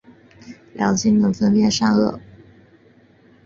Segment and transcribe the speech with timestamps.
[0.73, 2.19] 良心能分辨善恶。